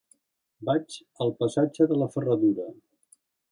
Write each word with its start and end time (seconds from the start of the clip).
Vaig 0.69 0.95
al 1.27 1.35
passatge 1.43 1.89
de 1.93 2.01
la 2.05 2.09
Ferradura. 2.17 2.69